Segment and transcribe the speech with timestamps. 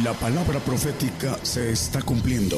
[0.00, 2.56] La palabra profética se está cumpliendo.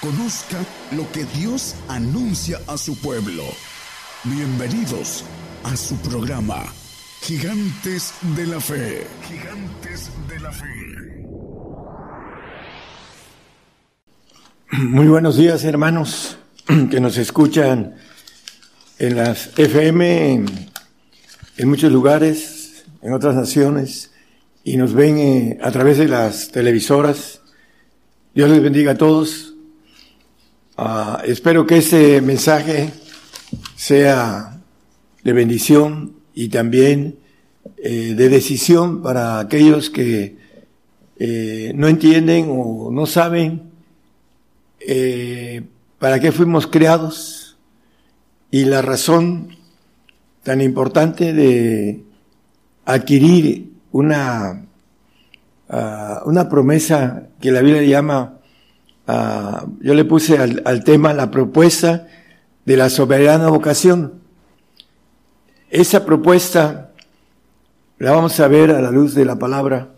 [0.00, 0.56] Conozca
[0.92, 3.42] lo que Dios anuncia a su pueblo.
[4.24, 5.22] Bienvenidos
[5.64, 6.64] a su programa,
[7.20, 9.06] Gigantes de la Fe.
[9.28, 11.26] Gigantes de la Fe.
[14.78, 16.38] Muy buenos días, hermanos
[16.90, 17.96] que nos escuchan
[18.98, 20.42] en las FM,
[21.58, 24.12] en, muchos lugares, en otras naciones
[24.66, 27.40] y nos ven eh, a través de las televisoras.
[28.34, 29.54] Dios les bendiga a todos.
[30.76, 32.90] Ah, espero que este mensaje
[33.76, 34.60] sea
[35.22, 37.16] de bendición y también
[37.76, 40.36] eh, de decisión para aquellos que
[41.20, 43.70] eh, no entienden o no saben
[45.98, 47.56] para qué fuimos creados
[48.50, 49.56] y la razón
[50.42, 52.02] tan importante de
[52.84, 54.66] adquirir una,
[55.68, 58.38] ah, una promesa que la Biblia llama,
[59.08, 62.06] uh, yo le puse al, al, tema la propuesta
[62.64, 64.20] de la soberana vocación.
[65.70, 66.90] Esa propuesta
[67.98, 69.88] la vamos a ver a la luz de la palabra,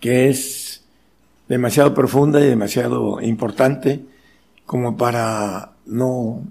[0.00, 0.84] que es
[1.48, 4.04] demasiado profunda y demasiado importante
[4.64, 6.42] como para no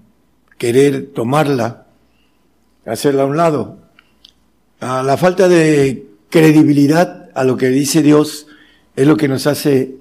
[0.57, 1.87] querer tomarla,
[2.85, 3.79] hacerla a un lado.
[4.79, 8.47] A la falta de credibilidad a lo que dice Dios
[8.95, 9.97] es lo que nos hace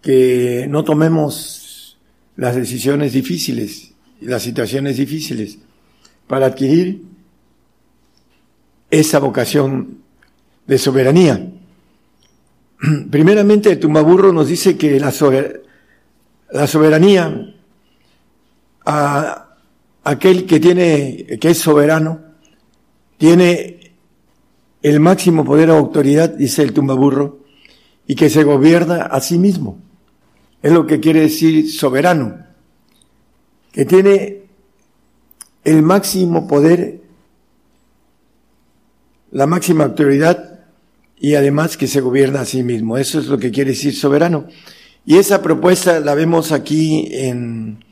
[0.00, 1.96] que no tomemos
[2.36, 5.58] las decisiones difíciles, las situaciones difíciles,
[6.26, 7.02] para adquirir
[8.90, 9.98] esa vocación
[10.66, 11.48] de soberanía.
[13.10, 15.12] Primeramente, el Tumbaburro nos dice que la
[16.66, 17.54] soberanía
[18.84, 19.56] a
[20.04, 22.20] aquel que tiene, que es soberano,
[23.18, 23.81] tiene
[24.82, 27.38] el máximo poder o autoridad, dice el tumbaburro,
[28.06, 29.78] y que se gobierna a sí mismo.
[30.62, 32.46] Es lo que quiere decir soberano,
[33.72, 34.42] que tiene
[35.64, 37.00] el máximo poder,
[39.30, 40.60] la máxima autoridad
[41.18, 42.98] y además que se gobierna a sí mismo.
[42.98, 44.46] Eso es lo que quiere decir soberano.
[45.06, 47.84] Y esa propuesta la vemos aquí en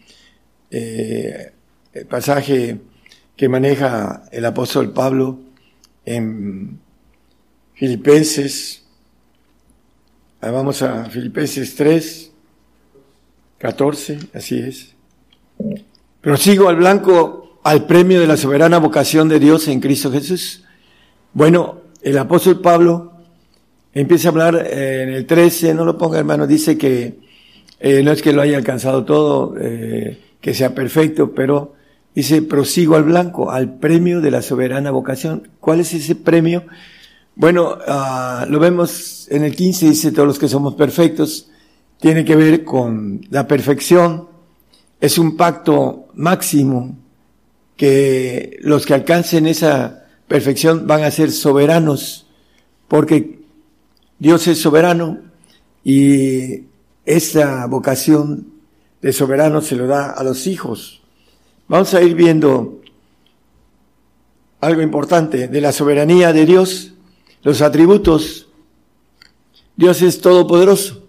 [0.71, 1.53] eh,
[1.93, 2.81] el pasaje
[3.37, 5.50] que maneja el apóstol Pablo
[6.05, 6.79] en
[7.75, 8.85] Filipenses,
[10.41, 12.33] vamos a Filipenses 3,
[13.59, 14.95] 14, así es.
[16.21, 20.65] Prosigo al blanco al premio de la soberana vocación de Dios en Cristo Jesús.
[21.33, 23.13] Bueno, el apóstol Pablo
[23.93, 27.19] empieza a hablar eh, en el 13, no lo ponga hermano, dice que
[27.79, 31.75] eh, no es que lo haya alcanzado todo, eh, que sea perfecto, pero
[32.15, 35.49] Dice, prosigo al blanco, al premio de la soberana vocación.
[35.61, 36.65] ¿Cuál es ese premio?
[37.37, 41.49] Bueno, uh, lo vemos en el 15, dice, todos los que somos perfectos,
[42.01, 44.29] tiene que ver con la perfección.
[45.01, 46.99] Es un pacto máximo
[47.77, 52.27] que los que alcancen esa perfección van a ser soberanos,
[52.89, 53.41] porque
[54.19, 55.19] Dios es soberano
[55.83, 56.65] y
[57.07, 58.49] esa vocación
[59.01, 61.00] de soberano se lo da a los hijos.
[61.71, 62.81] Vamos a ir viendo
[64.61, 66.95] algo importante de la soberanía de Dios,
[67.45, 68.49] los atributos.
[69.77, 71.07] Dios es todopoderoso,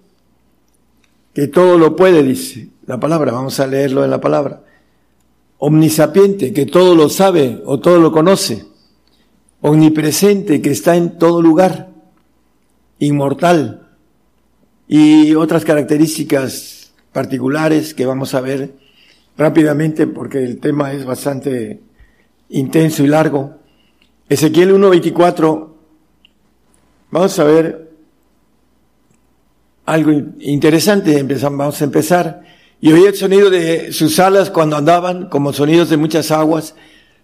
[1.33, 4.61] que todo lo puede, dice la palabra, vamos a leerlo en la palabra.
[5.57, 8.67] Omnisapiente, que todo lo sabe o todo lo conoce.
[9.61, 11.89] Omnipresente, que está en todo lugar.
[12.99, 13.89] Inmortal.
[14.87, 18.79] Y otras características particulares que vamos a ver
[19.41, 21.81] rápidamente porque el tema es bastante
[22.49, 23.55] intenso y largo.
[24.29, 25.67] Ezequiel 1.24,
[27.09, 27.91] vamos a ver
[29.85, 32.41] algo interesante, empezamos, vamos a empezar.
[32.79, 36.75] Y oí el sonido de sus alas cuando andaban, como sonidos de muchas aguas,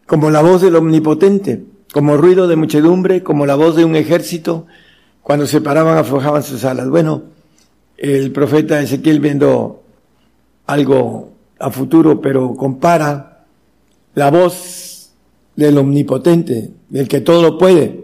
[0.07, 1.63] como la voz del omnipotente,
[1.93, 4.65] como ruido de muchedumbre, como la voz de un ejército,
[5.21, 6.89] cuando se paraban aflojaban sus alas.
[6.89, 7.23] Bueno,
[7.95, 9.83] el profeta Ezequiel viendo
[10.65, 13.45] algo a futuro, pero compara
[14.15, 15.11] la voz
[15.55, 18.03] del omnipotente, del que todo lo puede,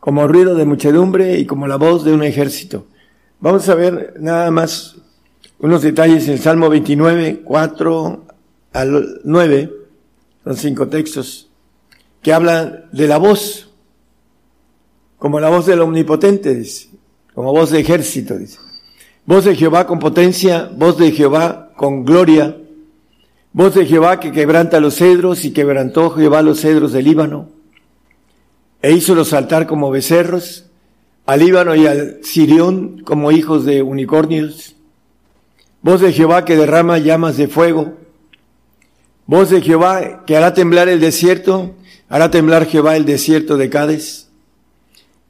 [0.00, 2.86] como ruido de muchedumbre y como la voz de un ejército.
[3.40, 4.96] Vamos a ver nada más
[5.58, 8.24] unos detalles en Salmo 29, 4
[8.72, 9.72] al 9,
[10.44, 11.48] son cinco textos,
[12.22, 13.70] que hablan de la voz,
[15.18, 16.90] como la voz del omnipotente, dice,
[17.34, 18.58] como voz de ejército, dice.
[19.24, 22.56] Voz de Jehová con potencia, voz de Jehová con gloria,
[23.52, 27.50] voz de Jehová que quebranta los cedros y quebrantó Jehová los cedros del Líbano,
[28.82, 30.66] e hizo los saltar como becerros,
[31.26, 34.76] al Líbano y al Sirión como hijos de unicornios.
[35.82, 37.94] Voz de Jehová que derrama llamas de fuego.
[39.26, 41.74] Voz de Jehová que hará temblar el desierto,
[42.08, 44.28] hará temblar Jehová el desierto de Cádiz.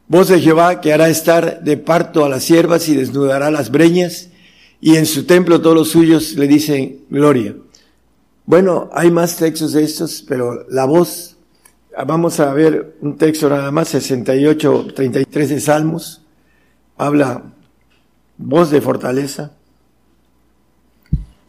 [0.09, 4.29] Voz de Jehová que hará estar de parto a las siervas y desnudará las breñas,
[4.81, 7.57] y en su templo todos los suyos le dicen gloria.
[8.45, 11.37] Bueno, hay más textos de estos, pero la voz,
[12.07, 16.23] vamos a ver un texto nada más, 68, 33 de Salmos,
[16.97, 17.43] habla
[18.39, 19.53] voz de fortaleza.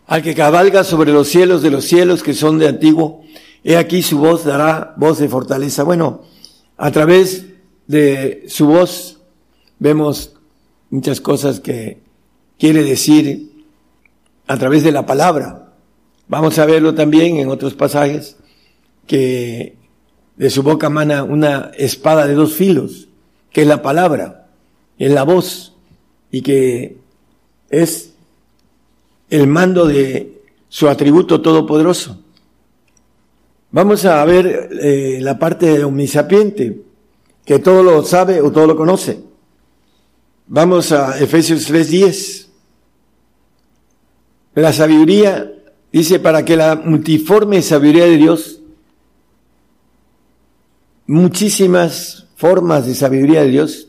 [0.08, 3.24] Al que cabalga sobre los cielos de los cielos que son de antiguo,
[3.64, 5.84] he aquí su voz dará voz de fortaleza.
[5.84, 6.24] Bueno,
[6.78, 7.46] a través
[7.88, 9.20] de su voz
[9.80, 10.34] vemos
[10.90, 12.07] muchas cosas que
[12.60, 13.52] quiere decir
[14.48, 15.74] a través de la palabra.
[16.28, 18.38] Vamos a verlo también en otros pasajes
[19.06, 19.78] que
[20.36, 23.08] de su boca mana una espada de dos filos,
[23.52, 24.50] que es la palabra,
[24.98, 25.74] es la voz,
[26.32, 26.98] y que
[27.70, 28.14] es
[29.30, 32.22] el mando de su atributo todopoderoso.
[33.72, 36.82] Vamos a ver eh, la parte omnisapiente,
[37.46, 39.20] que todo lo sabe o todo lo conoce.
[40.48, 42.47] Vamos a Efesios 3:10.
[44.62, 45.54] La sabiduría
[45.92, 48.60] dice para que la multiforme sabiduría de Dios,
[51.06, 53.88] muchísimas formas de sabiduría de Dios,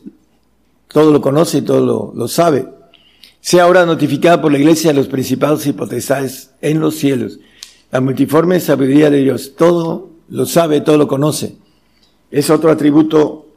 [0.87, 2.67] todo lo conoce todo lo, lo sabe
[3.41, 7.39] sea ahora notificada por la iglesia de los principados y potestades en los cielos.
[7.91, 11.55] La multiforme sabiduría de Dios, todo lo sabe, todo lo conoce.
[12.31, 13.47] Es otro atributo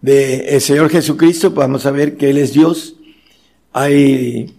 [0.00, 2.96] del Señor Jesucristo, podemos saber que Él es Dios.
[3.72, 4.54] Hay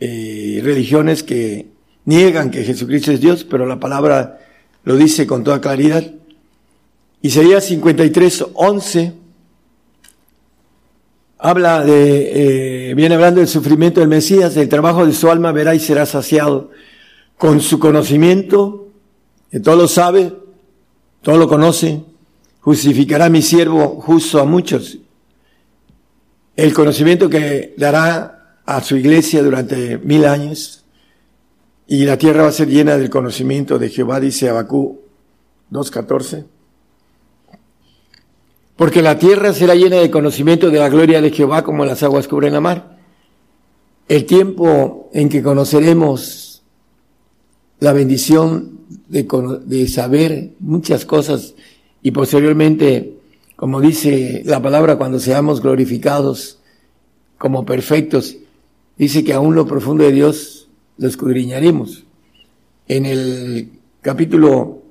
[0.00, 1.66] eh, religiones que
[2.04, 4.38] niegan que Jesucristo es Dios, pero la palabra
[4.84, 6.04] lo dice con toda claridad.
[7.20, 9.12] Isaías 53, 11
[11.38, 15.74] habla de, eh, viene hablando del sufrimiento del Mesías, del trabajo de su alma verá
[15.74, 16.70] y será saciado.
[17.36, 18.88] Con su conocimiento,
[19.62, 20.32] todo lo sabe,
[21.22, 22.02] todo lo conoce,
[22.60, 24.98] justificará mi siervo justo a muchos.
[26.56, 28.37] El conocimiento que dará
[28.68, 30.84] a su iglesia durante mil años,
[31.86, 35.00] y la tierra va a ser llena del conocimiento de Jehová, dice Abacú
[35.72, 36.44] 2.14
[38.78, 42.28] porque la tierra será llena de conocimiento de la gloria de Jehová como las aguas
[42.28, 42.96] cubren la mar.
[44.06, 46.62] El tiempo en que conoceremos
[47.80, 48.78] la bendición
[49.08, 51.56] de, saber muchas cosas
[52.02, 53.14] y posteriormente,
[53.56, 56.60] como dice la palabra, cuando seamos glorificados
[57.36, 58.36] como perfectos,
[58.98, 60.68] dice que aún lo profundo de Dios
[60.98, 62.04] lo escudriñaremos.
[62.88, 63.70] En el
[64.02, 64.82] capítulo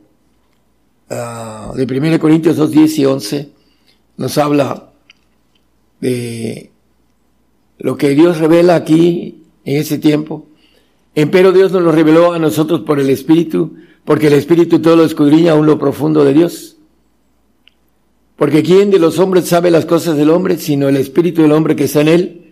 [1.09, 3.49] uh, de 1 Corintios 2, 10 y 11,
[4.17, 4.91] nos habla
[5.99, 6.71] de
[7.79, 10.47] lo que Dios revela aquí en ese tiempo.
[11.13, 13.75] Empero Dios nos lo reveló a nosotros por el Espíritu,
[14.05, 16.77] porque el Espíritu todo lo escudriña aún lo profundo de Dios.
[18.35, 21.75] Porque ¿quién de los hombres sabe las cosas del hombre, sino el Espíritu del hombre
[21.75, 22.46] que está en él?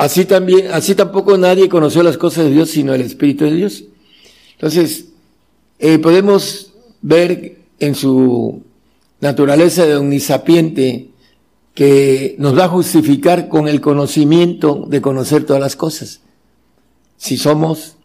[0.00, 3.84] Así también, así tampoco nadie conoció las cosas de Dios, sino el Espíritu de Dios.
[4.52, 5.08] Entonces,
[5.78, 8.62] eh, podemos ver en su
[9.20, 11.10] naturaleza de omnisapiente
[11.74, 16.22] que nos va a justificar con el conocimiento de conocer todas las cosas.
[17.18, 17.96] Si somos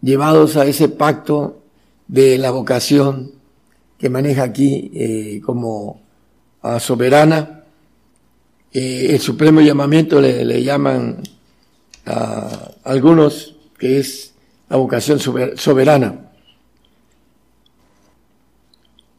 [0.00, 1.58] llevados a ese pacto
[2.06, 3.32] de la vocación
[3.98, 6.00] que maneja aquí eh, como
[6.80, 7.57] soberana,
[8.72, 11.22] el supremo llamamiento le, le llaman
[12.06, 14.32] a algunos que es
[14.68, 16.30] la vocación soberana.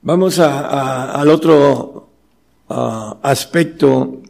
[0.01, 2.09] Vamos a, al otro
[2.67, 4.21] aspecto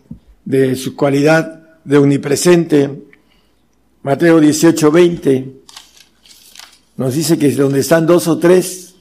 [0.46, 3.04] de su cualidad de omnipresente.
[4.04, 5.60] Mateo 18, 20
[6.98, 8.96] nos dice que donde están dos o tres,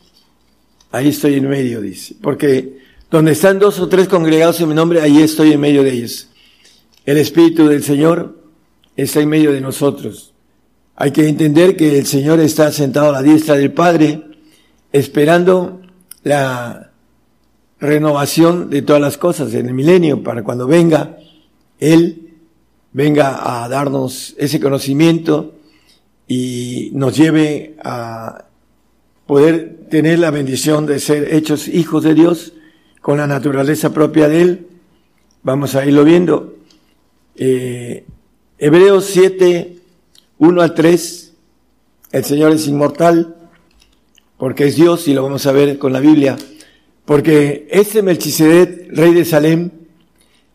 [0.92, 2.14] ahí estoy en medio, dice.
[2.20, 2.77] Porque
[3.10, 6.28] donde están dos o tres congregados en mi nombre, ahí estoy en medio de ellos.
[7.06, 8.38] El Espíritu del Señor
[8.96, 10.34] está en medio de nosotros.
[10.94, 14.24] Hay que entender que el Señor está sentado a la diestra del Padre,
[14.92, 15.80] esperando
[16.22, 16.90] la
[17.80, 21.16] renovación de todas las cosas en el milenio, para cuando venga,
[21.78, 22.34] Él
[22.92, 25.54] venga a darnos ese conocimiento
[26.26, 28.44] y nos lleve a
[29.26, 32.52] poder tener la bendición de ser hechos hijos de Dios
[33.08, 34.66] con la naturaleza propia de Él.
[35.42, 36.58] Vamos a irlo viendo.
[37.36, 38.04] Eh,
[38.58, 39.78] Hebreos 7,
[40.36, 41.32] 1 al 3,
[42.12, 43.34] el Señor es inmortal,
[44.36, 46.36] porque es Dios y lo vamos a ver con la Biblia,
[47.06, 49.70] porque este Melchizedek, rey de Salem,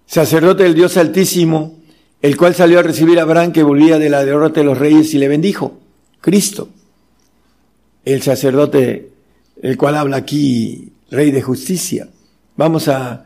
[0.05, 1.79] sacerdote del Dios Altísimo,
[2.21, 5.11] el cual salió a recibir a Abraham que volvía de la derrota de los reyes
[5.15, 5.79] y le bendijo.
[6.21, 6.69] Cristo,
[8.05, 9.09] el sacerdote,
[9.59, 12.09] el cual habla aquí, rey de justicia.
[12.55, 13.25] Vamos a,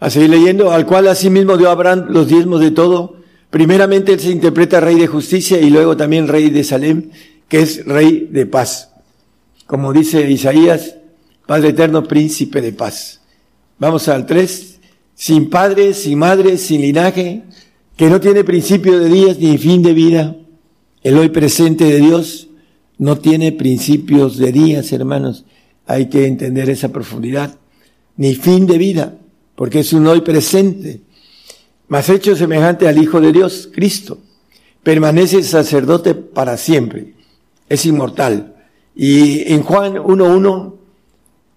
[0.00, 3.16] a seguir leyendo, al cual asimismo dio Abraham los diezmos de todo.
[3.50, 7.10] Primeramente él se interpreta rey de justicia y luego también rey de Salem,
[7.48, 8.90] que es rey de paz.
[9.66, 10.96] Como dice Isaías,
[11.46, 13.20] Padre eterno, príncipe de paz.
[13.78, 14.80] Vamos al 3.
[15.14, 17.44] Sin padre, sin madre, sin linaje,
[17.96, 20.36] que no tiene principio de días ni fin de vida.
[21.02, 22.48] El hoy presente de Dios
[22.98, 25.44] no tiene principios de días, hermanos.
[25.86, 27.56] Hay que entender esa profundidad.
[28.16, 29.18] Ni fin de vida,
[29.54, 31.00] porque es un hoy presente.
[31.88, 34.18] Más hecho semejante al Hijo de Dios, Cristo.
[34.82, 37.14] Permanece sacerdote para siempre.
[37.68, 38.54] Es inmortal.
[38.94, 40.74] Y en Juan 1.1,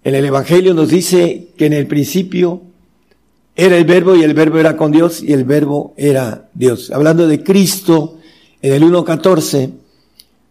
[0.04, 2.62] en el Evangelio nos dice que en el principio
[3.56, 6.90] era el verbo y el verbo era con Dios y el verbo era Dios.
[6.90, 8.18] Hablando de Cristo,
[8.62, 9.70] en el 1.14,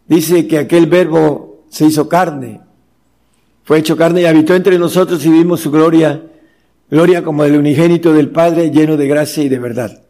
[0.08, 2.62] dice que aquel verbo se hizo carne,
[3.70, 6.24] fue hecho carne y habitó entre nosotros y vimos su gloria,
[6.90, 10.02] gloria como del unigénito del Padre lleno de gracia y de verdad.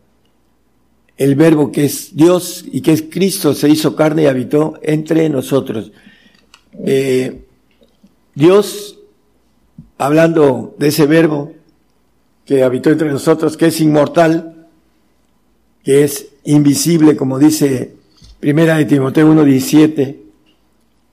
[1.18, 5.28] El verbo que es Dios y que es Cristo se hizo carne y habitó entre
[5.28, 5.92] nosotros.
[6.86, 7.42] Eh,
[8.34, 8.98] Dios,
[9.98, 11.52] hablando de ese verbo,
[12.46, 14.70] que habitó entre nosotros, que es inmortal,
[15.84, 17.94] que es invisible, como dice
[18.40, 20.16] Primera de Timoteo 1.17,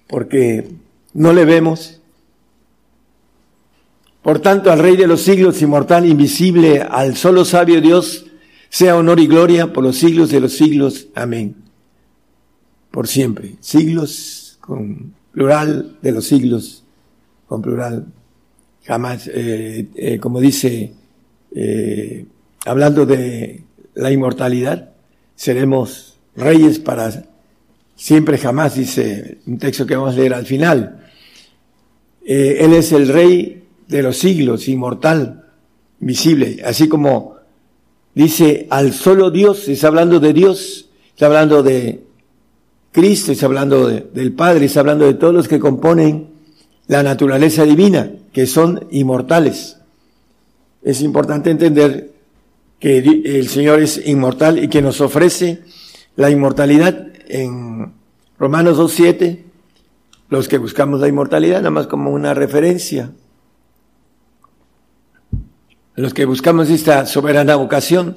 [0.07, 0.69] porque
[1.13, 1.97] no le vemos.
[4.27, 8.27] Por tanto, al Rey de los siglos, inmortal, invisible, al solo sabio Dios,
[8.69, 11.07] sea honor y gloria por los siglos de los siglos.
[11.15, 11.55] Amén.
[12.91, 13.55] Por siempre.
[13.61, 16.83] Siglos con plural de los siglos,
[17.47, 18.07] con plural.
[18.85, 20.93] Jamás, eh, eh, como dice
[21.55, 22.27] eh,
[22.65, 23.63] hablando de
[23.95, 24.91] la inmortalidad,
[25.37, 27.27] seremos reyes para
[27.95, 31.05] siempre jamás, dice un texto que vamos a leer al final.
[32.25, 35.45] Él es el rey de los siglos, inmortal,
[35.99, 37.37] visible, así como
[38.15, 42.05] dice al solo Dios, está hablando de Dios, está hablando de
[42.93, 46.29] Cristo, está hablando del Padre, está hablando de todos los que componen
[46.87, 49.77] la naturaleza divina, que son inmortales
[50.87, 52.13] es importante entender
[52.79, 55.65] que el Señor es inmortal y que nos ofrece
[56.15, 57.93] la inmortalidad en
[58.39, 59.41] Romanos 2.7,
[60.29, 63.11] los que buscamos la inmortalidad, nada más como una referencia.
[65.97, 68.17] Los que buscamos esta soberana vocación,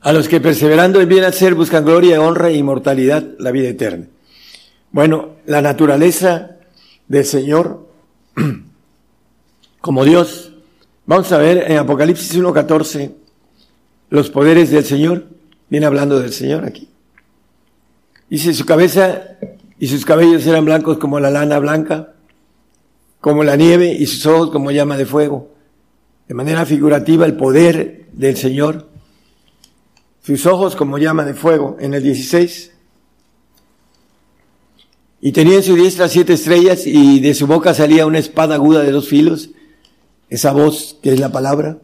[0.00, 4.06] a los que perseverando en bien hacer buscan gloria, honra e inmortalidad, la vida eterna.
[4.90, 6.56] Bueno, la naturaleza
[7.08, 7.88] del Señor
[9.80, 10.52] como Dios
[11.04, 13.12] Vamos a ver en Apocalipsis 1.14
[14.10, 15.26] los poderes del Señor.
[15.68, 16.88] Viene hablando del Señor aquí.
[18.30, 19.36] Dice, su cabeza
[19.80, 22.14] y sus cabellos eran blancos como la lana blanca,
[23.20, 25.50] como la nieve, y sus ojos como llama de fuego.
[26.28, 28.88] De manera figurativa, el poder del Señor.
[30.22, 31.76] Sus ojos como llama de fuego.
[31.80, 32.72] En el 16.
[35.20, 38.82] Y tenía en su diestra siete estrellas, y de su boca salía una espada aguda
[38.82, 39.50] de dos filos
[40.32, 41.76] esa voz que es la palabra,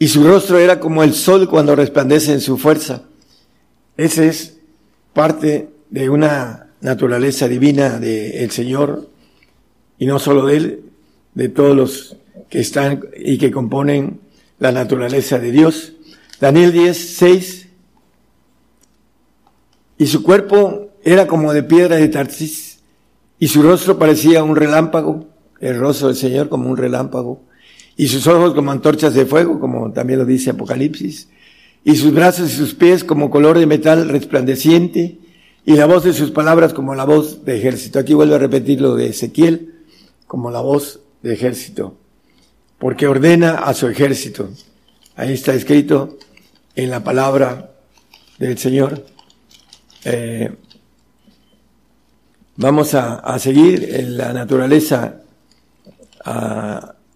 [0.00, 3.02] y su rostro era como el sol cuando resplandece en su fuerza.
[3.96, 4.56] Ese es
[5.12, 9.08] parte de una naturaleza divina del Señor,
[10.00, 10.82] y no solo de Él,
[11.34, 12.16] de todos los
[12.48, 14.20] que están y que componen
[14.58, 15.92] la naturaleza de Dios.
[16.40, 17.68] Daniel 10, 6.
[19.98, 22.80] Y su cuerpo era como de piedra de Tarsis,
[23.38, 25.26] y su rostro parecía un relámpago,
[25.60, 27.42] el rostro del Señor como un relámpago,
[27.96, 31.28] y sus ojos como antorchas de fuego, como también lo dice Apocalipsis,
[31.84, 35.18] y sus brazos y sus pies como color de metal resplandeciente,
[35.66, 37.98] y la voz de sus palabras como la voz de ejército.
[37.98, 39.74] Aquí vuelvo a repetir lo de Ezequiel,
[40.26, 41.96] como la voz de ejército,
[42.78, 44.50] porque ordena a su ejército.
[45.16, 46.18] Ahí está escrito
[46.74, 47.70] en la palabra
[48.38, 49.06] del Señor.
[50.04, 50.52] Eh,
[52.56, 55.20] vamos a, seguir en la naturaleza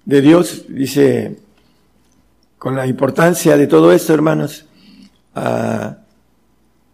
[0.04, 1.36] de Dios, dice,
[2.58, 4.66] con la importancia de todo esto, hermanos,
[5.34, 5.98] ah,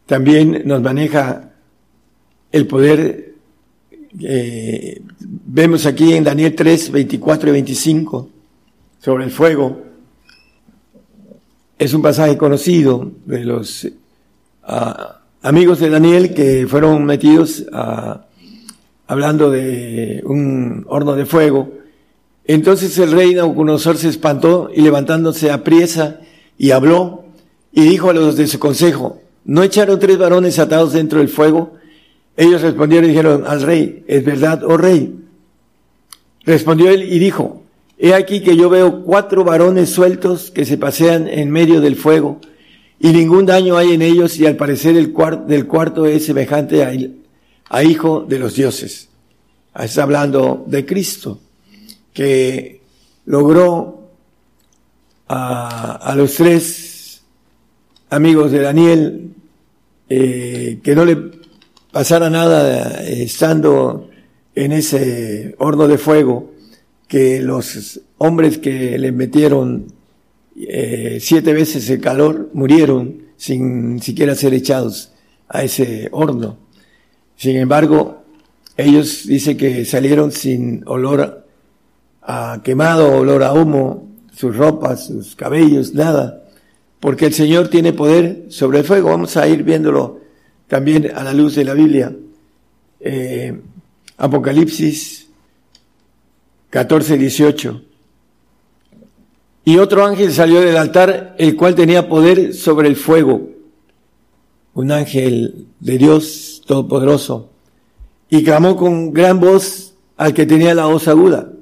[0.06, 1.52] también nos maneja
[2.52, 3.34] el poder,
[4.20, 8.30] eh, vemos aquí en Daniel 3, 24 y 25,
[9.04, 9.82] sobre el fuego.
[11.78, 13.88] Es un pasaje conocido de los
[14.62, 18.26] ah, amigos de Daniel que fueron metidos a,
[19.06, 21.84] hablando de un horno de fuego
[22.44, 26.20] entonces el rey Nabucodonosor se espantó y levantándose a priesa,
[26.58, 27.24] y habló
[27.72, 31.72] y dijo a los de su consejo, ¿no echaron tres varones atados dentro del fuego?
[32.36, 35.18] Ellos respondieron y dijeron al rey, ¿es verdad, oh rey?
[36.44, 37.63] Respondió él y dijo,
[37.98, 42.40] he aquí que yo veo cuatro varones sueltos que se pasean en medio del fuego
[42.98, 46.82] y ningún daño hay en ellos y al parecer el cuarto, del cuarto es semejante
[47.68, 49.08] a, hijo de los dioses.
[49.78, 51.40] Está hablando de Cristo,
[52.12, 52.80] que
[53.26, 54.08] logró
[55.28, 57.22] a, los tres
[58.10, 59.34] amigos de Daniel
[60.08, 61.18] eh, que no le
[61.90, 64.08] pasara nada eh, estando
[64.54, 66.53] en ese horno de fuego,
[67.14, 69.86] que los hombres que le metieron
[70.56, 75.12] eh, siete veces el calor murieron sin siquiera ser echados
[75.48, 76.58] a ese horno.
[77.36, 78.24] Sin embargo,
[78.76, 81.46] ellos dicen que salieron sin olor
[82.20, 86.42] a quemado, olor a humo, sus ropas, sus cabellos, nada,
[86.98, 89.10] porque el Señor tiene poder sobre el fuego.
[89.10, 90.18] Vamos a ir viéndolo
[90.66, 92.12] también a la luz de la Biblia.
[92.98, 93.56] Eh,
[94.16, 95.23] Apocalipsis
[96.74, 97.82] 14, 18.
[99.64, 103.48] Y otro ángel salió del altar, el cual tenía poder sobre el fuego.
[104.74, 107.50] Un ángel de Dios Todopoderoso.
[108.28, 111.52] Y clamó con gran voz al que tenía la voz aguda,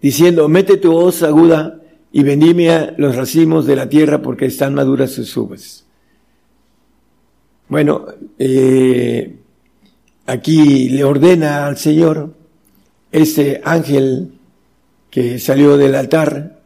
[0.00, 1.80] diciendo, mete tu voz aguda
[2.10, 5.84] y vendime los racimos de la tierra porque están maduras sus uvas.
[7.68, 8.06] Bueno,
[8.40, 9.36] eh,
[10.26, 12.41] aquí le ordena al Señor
[13.12, 14.32] este ángel
[15.10, 16.60] que salió del altar,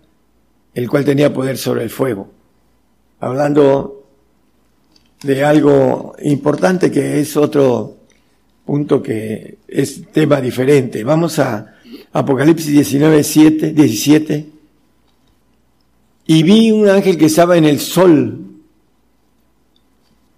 [0.73, 2.31] el cual tenía poder sobre el fuego,
[3.21, 4.05] hablando
[5.23, 7.97] de algo importante que es otro
[8.65, 11.03] punto que es tema diferente.
[11.03, 11.75] Vamos a
[12.13, 14.47] Apocalipsis 19, 7, 17.
[16.29, 18.41] Y vi un ángel que estaba en el sol.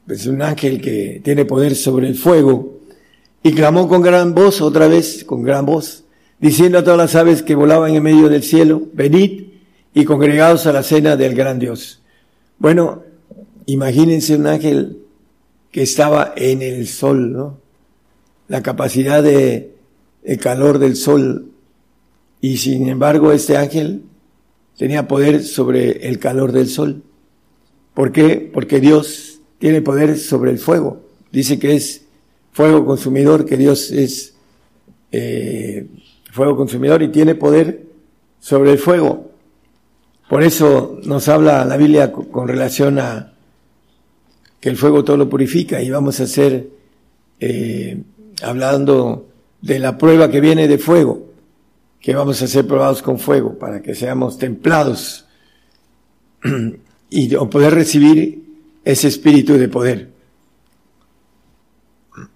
[0.07, 2.79] Es un ángel que tiene poder sobre el fuego
[3.43, 6.05] y clamó con gran voz, otra vez, con gran voz,
[6.41, 9.49] diciendo a todas las aves que volaban en medio del cielo, venid
[9.95, 12.03] y congregados a la cena del gran Dios.
[12.59, 13.03] Bueno,
[13.67, 14.99] imagínense un ángel
[15.71, 17.59] que estaba en el sol, ¿no?
[18.49, 19.75] La capacidad de
[20.25, 21.51] el calor del sol.
[22.41, 24.03] Y sin embargo, este ángel
[24.77, 27.03] tenía poder sobre el calor del sol.
[27.95, 28.51] ¿Por qué?
[28.53, 31.03] Porque Dios tiene poder sobre el fuego.
[31.33, 32.03] Dice que es
[32.53, 34.35] fuego consumidor, que Dios es
[35.11, 35.87] eh,
[36.31, 37.87] fuego consumidor y tiene poder
[38.41, 39.31] sobre el fuego.
[40.29, 43.33] Por eso nos habla la Biblia con, relación a
[44.61, 46.69] que el fuego todo lo purifica y vamos a hacer
[47.41, 48.03] eh,
[48.43, 49.29] hablando
[49.63, 51.29] de la prueba que viene de fuego,
[52.01, 55.27] que vamos a ser probados con fuego para que seamos templados
[57.11, 58.45] y poder recibir
[58.85, 60.11] ese espíritu de poder.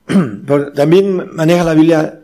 [0.75, 2.22] También maneja la Biblia,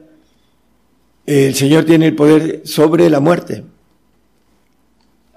[1.28, 3.62] el Señor tiene el poder sobre la muerte.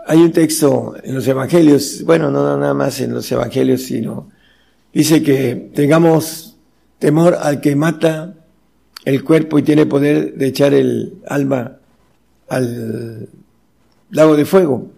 [0.07, 4.29] Hay un texto en los evangelios, bueno, no nada más en los evangelios, sino
[4.93, 6.55] dice que tengamos
[6.97, 8.35] temor al que mata
[9.03, 11.77] el cuerpo y tiene poder de echar el alma
[12.47, 13.27] al
[14.11, 14.91] lago de fuego.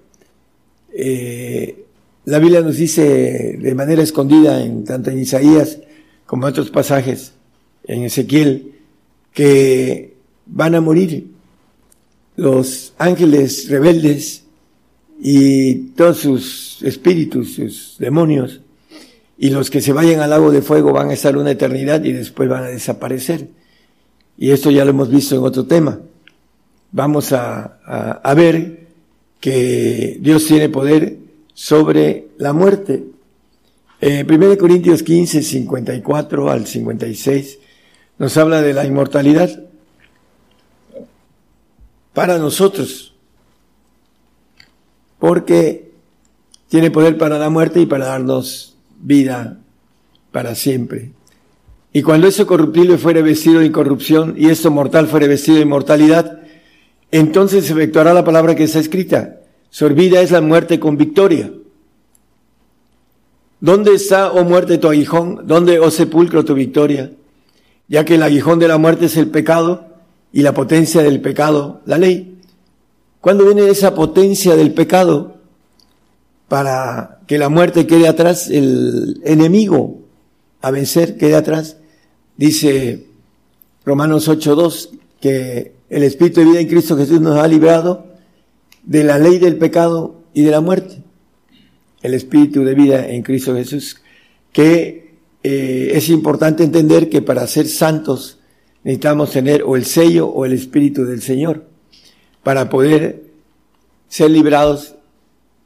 [0.94, 1.86] Eh,
[2.26, 5.80] la Biblia nos dice de manera escondida, en tanto en Isaías
[6.28, 7.34] como en otros pasajes,
[7.84, 8.76] en Ezequiel,
[9.34, 10.13] que
[10.54, 11.28] van a morir
[12.36, 14.44] los ángeles rebeldes
[15.20, 18.62] y todos sus espíritus, sus demonios,
[19.38, 22.12] y los que se vayan al lago de fuego van a estar una eternidad y
[22.12, 23.50] después van a desaparecer.
[24.38, 26.00] Y esto ya lo hemos visto en otro tema.
[26.92, 27.80] Vamos a,
[28.36, 28.88] ver
[29.40, 31.18] que Dios tiene poder
[31.54, 33.04] sobre la muerte.
[34.02, 37.60] Eh, 1 Corintios 15, 54 al 56
[38.20, 39.73] nos habla de la inmortalidad
[42.14, 43.14] para nosotros,
[45.20, 45.92] porque
[46.70, 49.60] tiene poder para la muerte y para darnos vida
[50.32, 51.12] para siempre.
[51.92, 56.42] Y cuando eso corruptible fuere vestido de incorrupción y esto mortal fuere vestido de inmortalidad,
[57.12, 59.42] entonces se efectuará la palabra que está escrita.
[59.70, 61.52] Sorbida es la muerte con victoria.
[63.60, 65.42] ¿Dónde está, oh muerte, tu aguijón?
[65.46, 67.12] ¿Dónde, oh sepulcro, tu victoria?
[67.88, 69.93] ya que el aguijón de la muerte es el pecado
[70.34, 72.40] y la potencia del pecado, la ley.
[73.22, 75.38] ¿Cuándo viene esa potencia del pecado?
[76.50, 80.02] Para que la muerte quede atrás, el enemigo
[80.62, 81.78] a vencer quede atrás.
[82.36, 83.06] Dice
[83.86, 84.90] Romanos 8.2
[85.22, 88.08] que el Espíritu de vida en Cristo Jesús nos ha librado
[88.84, 91.02] de la ley del pecado y de la muerte.
[92.02, 94.02] el espíritu de vida en Cristo Jesús,
[94.52, 98.40] que eh, es importante entender que para ser santos
[98.84, 101.64] necesitamos tener o el sello o el espíritu del Señor
[102.44, 103.24] para poder
[104.08, 104.96] ser librados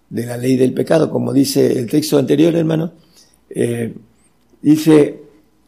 [0.09, 2.93] de la ley del pecado, como dice el texto anterior, hermano.
[3.49, 3.93] Eh,
[4.61, 5.21] dice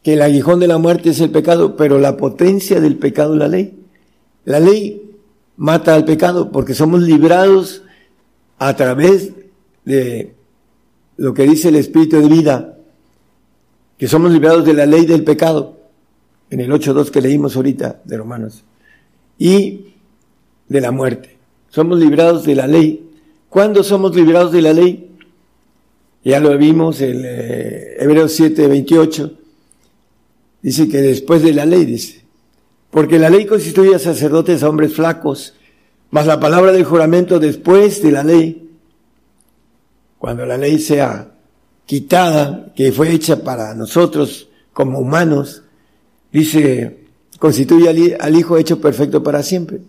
[0.04, 3.40] que el aguijón de la muerte es el pecado, pero la potencia del pecado es
[3.40, 3.80] la ley.
[4.46, 5.12] La ley
[5.58, 7.84] mata al pecado porque somos librados
[8.60, 9.32] a través
[9.84, 10.34] de
[11.18, 12.78] lo que dice el Espíritu de vida,
[13.98, 15.79] que somos librados de la ley del pecado,
[16.50, 18.64] en el 8.2 que leímos ahorita de Romanos,
[19.38, 19.94] y
[20.68, 21.38] de la muerte.
[21.70, 23.10] Somos librados de la ley.
[23.50, 25.12] ¿Cuándo somos librados de la ley?
[26.24, 29.32] Ya lo vimos en eh, Hebreos 7.28.
[30.62, 32.26] Dice que después de la ley, dice,
[32.92, 35.56] porque la ley constituye a sacerdotes a hombres flacos,
[36.12, 38.70] mas la palabra del juramento después de la ley
[40.20, 41.32] cuando la ley sea
[41.86, 45.64] quitada, que fue hecha para nosotros como humanos,
[46.32, 46.98] dice,
[47.40, 49.80] constituye al, Hijo hecho perfecto para siempre.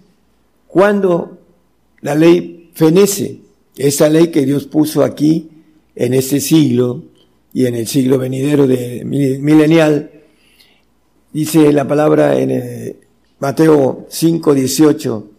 [0.67, 1.39] Cuando
[2.01, 3.41] la ley fenece,
[3.77, 5.49] esa ley que Dios puso aquí
[5.95, 7.05] en este siglo
[7.53, 10.11] y en el siglo venidero de milenial,
[11.33, 12.97] dice la palabra en eh,
[13.41, 15.31] Mateo 5, 18,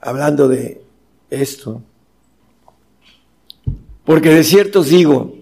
[0.00, 0.80] hablando de
[1.30, 1.82] esto,
[4.04, 5.36] porque de cierto os digo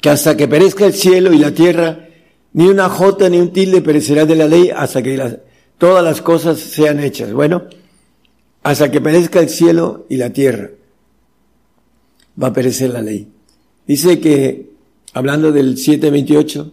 [0.00, 2.08] que hasta que perezca el cielo y la tierra,
[2.56, 5.40] ni una jota ni un tilde perecerá de la ley hasta que
[5.76, 7.34] todas las cosas sean hechas.
[7.34, 7.64] Bueno,
[8.62, 10.70] hasta que perezca el cielo y la tierra,
[12.42, 13.28] va a perecer la ley.
[13.86, 14.70] Dice que,
[15.12, 16.72] hablando del 728,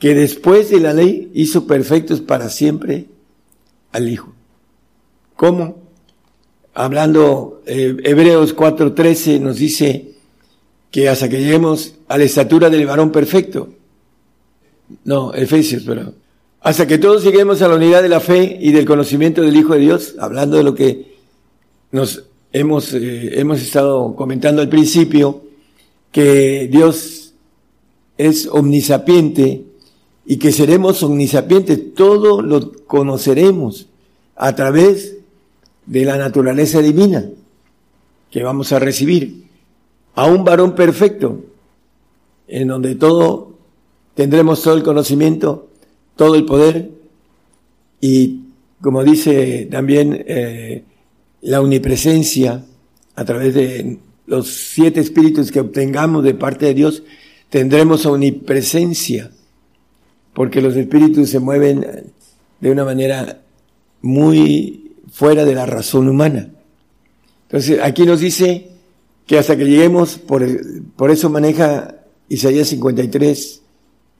[0.00, 3.06] que después de la ley hizo perfectos para siempre
[3.92, 4.34] al Hijo.
[5.36, 5.76] ¿Cómo?
[6.74, 10.14] Hablando, eh, Hebreos 4.13 nos dice,
[10.90, 13.68] que hasta que lleguemos a la estatura del varón perfecto.
[15.04, 16.12] No, Efesios, pero
[16.60, 19.74] hasta que todos lleguemos a la unidad de la fe y del conocimiento del Hijo
[19.74, 21.14] de Dios, hablando de lo que
[21.92, 25.42] nos hemos, eh, hemos estado comentando al principio,
[26.10, 27.34] que Dios
[28.16, 29.64] es omnisapiente
[30.24, 33.88] y que seremos omnisapientes, todo lo conoceremos
[34.36, 35.16] a través
[35.86, 37.28] de la naturaleza divina
[38.30, 39.44] que vamos a recibir.
[40.16, 41.44] A un varón perfecto,
[42.48, 43.43] en donde todo
[44.14, 45.70] tendremos todo el conocimiento,
[46.16, 46.90] todo el poder
[48.00, 48.40] y,
[48.80, 50.84] como dice también eh,
[51.42, 52.64] la omnipresencia,
[53.16, 57.02] a través de los siete espíritus que obtengamos de parte de Dios,
[57.48, 59.30] tendremos omnipresencia,
[60.32, 62.12] porque los espíritus se mueven
[62.60, 63.42] de una manera
[64.02, 66.50] muy fuera de la razón humana.
[67.48, 68.70] Entonces, aquí nos dice
[69.26, 70.44] que hasta que lleguemos, por,
[70.96, 71.94] por eso maneja
[72.28, 73.62] Isaías 53,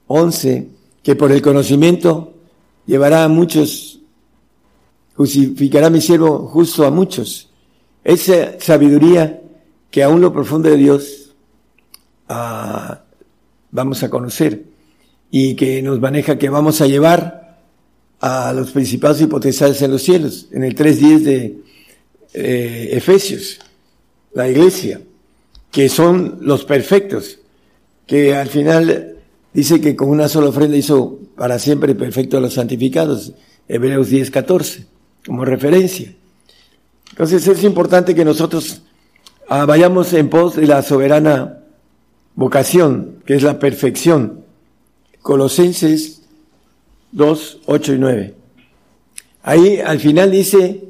[0.07, 0.67] 11,
[1.03, 2.33] que por el conocimiento
[2.85, 3.99] llevará a muchos,
[5.15, 7.49] justificará mi siervo justo a muchos.
[8.03, 9.41] Esa sabiduría
[9.89, 11.33] que aún lo profundo de Dios
[12.27, 13.01] ah,
[13.71, 14.63] vamos a conocer
[15.31, 17.59] y que nos maneja que vamos a llevar
[18.19, 21.57] a los principados y potestades en los cielos, en el 3.10 de
[22.33, 23.59] eh, Efesios
[24.35, 25.01] la iglesia,
[25.71, 27.39] que son los perfectos,
[28.05, 29.14] que al final
[29.55, 33.33] dice que con una sola ofrenda hizo para siempre perfecto a los santificados,
[33.67, 34.85] Hebreos 10, 14,
[35.25, 36.13] como referencia.
[37.11, 38.81] Entonces es importante que nosotros
[39.47, 41.59] ah, vayamos en pos de la soberana
[42.35, 44.43] vocación, que es la perfección.
[45.21, 46.21] Colosenses
[47.13, 48.33] 2, 8 y 9.
[49.43, 50.83] Ahí al final dice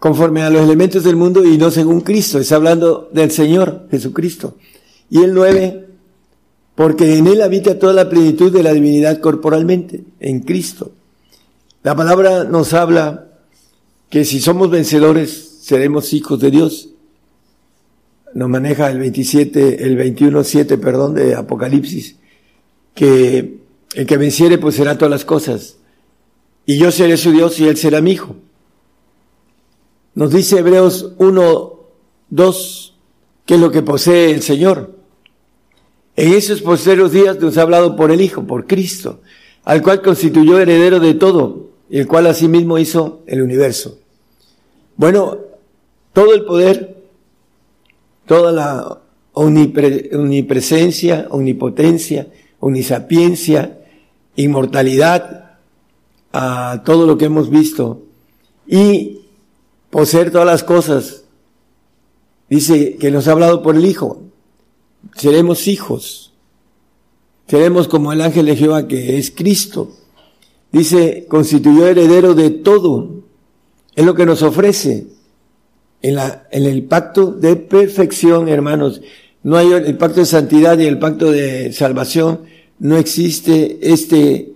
[0.00, 2.40] conforme a los elementos del mundo y no según Cristo.
[2.40, 4.56] Está hablando del Señor Jesucristo.
[5.10, 5.89] Y el nueve,
[6.80, 10.92] porque en Él habita toda la plenitud de la divinidad corporalmente, en Cristo.
[11.82, 13.28] La palabra nos habla
[14.08, 16.88] que si somos vencedores, seremos hijos de Dios.
[18.32, 22.16] Nos maneja el 27, el 21, 7, perdón, de Apocalipsis,
[22.94, 23.58] que
[23.92, 25.76] el que venciere pues será todas las cosas.
[26.64, 28.36] Y yo seré su Dios y él será mi hijo.
[30.14, 31.72] Nos dice Hebreos 1,
[32.30, 32.94] 2,
[33.44, 34.99] que es lo que posee el Señor.
[36.20, 39.22] En esos posteros días nos ha hablado por el Hijo, por Cristo,
[39.64, 43.96] al cual constituyó heredero de todo, y el cual asimismo hizo el universo.
[44.96, 45.38] Bueno,
[46.12, 46.98] todo el poder,
[48.26, 49.00] toda la
[49.32, 52.26] omnipresencia, omnipotencia,
[52.58, 53.78] omnisapiencia,
[54.36, 55.56] inmortalidad,
[56.34, 58.02] a todo lo que hemos visto,
[58.66, 59.22] y
[59.88, 61.24] poseer todas las cosas
[62.50, 64.24] Dice que nos ha hablado por el Hijo.
[65.16, 66.32] Seremos hijos.
[67.46, 69.92] Seremos como el ángel de Jehová que es Cristo.
[70.72, 73.24] Dice, constituyó heredero de todo.
[73.94, 75.08] Es lo que nos ofrece
[76.02, 79.00] en, la, en el pacto de perfección, hermanos.
[79.42, 82.42] No hay el pacto de santidad y el pacto de salvación.
[82.78, 84.52] No existe este,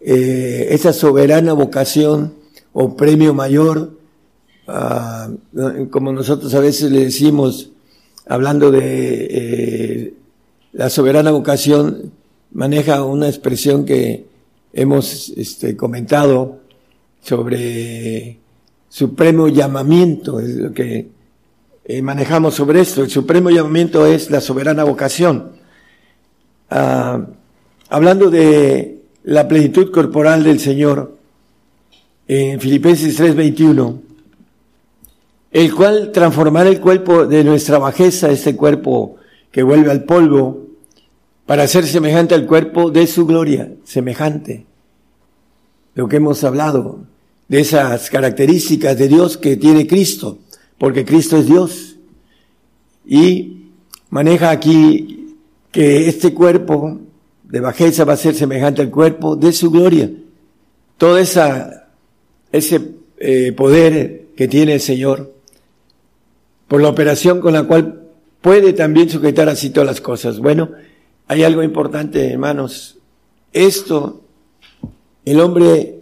[0.00, 2.34] eh, esa soberana vocación
[2.72, 3.98] o premio mayor,
[4.66, 5.28] ah,
[5.90, 7.70] como nosotros a veces le decimos,
[8.26, 10.14] hablando de eh,
[10.72, 12.12] la soberana vocación,
[12.52, 14.26] maneja una expresión que
[14.72, 16.60] hemos este, comentado
[17.20, 18.38] sobre
[18.88, 21.08] supremo llamamiento, es lo que
[21.84, 23.02] eh, manejamos sobre esto.
[23.02, 25.52] El supremo llamamiento es la soberana vocación.
[26.70, 27.26] Ah,
[27.88, 31.16] hablando de la plenitud corporal del Señor,
[32.28, 34.00] en Filipenses 3:21,
[35.52, 39.16] el cual transformará el cuerpo de nuestra bajeza, este cuerpo
[39.50, 40.66] que vuelve al polvo,
[41.46, 44.64] para ser semejante al cuerpo de su gloria, semejante.
[45.94, 47.00] Lo que hemos hablado,
[47.48, 50.38] de esas características de Dios que tiene Cristo,
[50.78, 51.96] porque Cristo es Dios.
[53.04, 53.66] Y
[54.08, 55.36] maneja aquí
[55.70, 56.98] que este cuerpo
[57.44, 60.10] de bajeza va a ser semejante al cuerpo de su gloria.
[60.96, 61.88] Todo esa,
[62.50, 62.80] ese
[63.18, 65.34] eh, poder que tiene el Señor,
[66.72, 68.00] por la operación con la cual
[68.40, 70.38] puede también sujetar así todas las cosas.
[70.38, 70.70] Bueno,
[71.28, 72.96] hay algo importante, hermanos.
[73.52, 74.22] Esto,
[75.26, 75.98] el hombre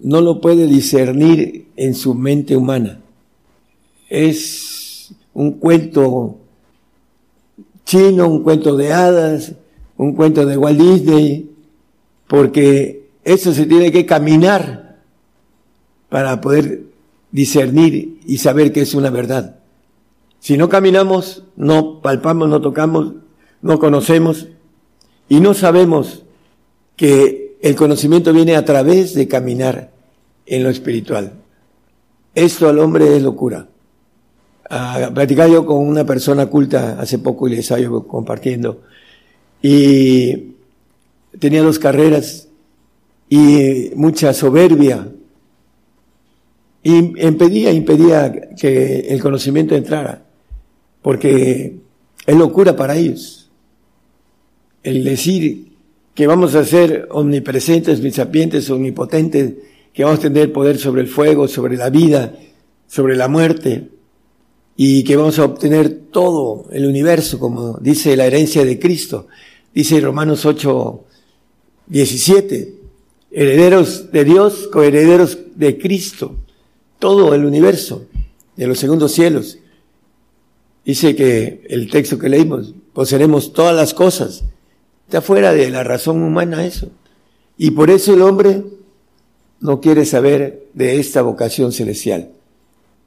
[0.00, 3.00] no lo puede discernir en su mente humana.
[4.08, 6.38] Es un cuento
[7.84, 9.52] chino, un cuento de hadas,
[9.98, 11.50] un cuento de Walt Disney,
[12.28, 15.00] porque eso se tiene que caminar
[16.08, 16.80] para poder
[17.30, 19.56] discernir y saber que es una verdad.
[20.44, 23.14] Si no caminamos, no palpamos, no tocamos,
[23.62, 24.48] no conocemos
[25.26, 26.26] y no sabemos
[26.96, 29.90] que el conocimiento viene a través de caminar
[30.44, 31.32] en lo espiritual.
[32.34, 33.68] Esto al hombre es locura.
[34.68, 38.82] Ah, platicaba yo con una persona culta hace poco y les estaba compartiendo.
[39.62, 40.56] Y
[41.38, 42.48] tenía dos carreras
[43.30, 45.08] y mucha soberbia.
[46.82, 50.23] Y impedía, impedía que el conocimiento entrara.
[51.04, 51.76] Porque
[52.26, 53.50] es locura para ellos.
[54.82, 55.74] El decir
[56.14, 59.52] que vamos a ser omnipresentes, bisapientes, omnipotentes,
[59.92, 62.34] que vamos a tener poder sobre el fuego, sobre la vida,
[62.86, 63.90] sobre la muerte,
[64.78, 69.26] y que vamos a obtener todo el universo, como dice la herencia de Cristo.
[69.74, 71.04] Dice Romanos 8,
[71.86, 72.74] 17,
[73.30, 76.36] herederos de Dios, coherederos de Cristo,
[76.98, 78.06] todo el universo,
[78.56, 79.58] de los segundos cielos.
[80.84, 84.44] Dice que el texto que leímos, poseeremos todas las cosas.
[85.06, 86.90] Está fuera de la razón humana eso.
[87.56, 88.64] Y por eso el hombre
[89.60, 92.32] no quiere saber de esta vocación celestial,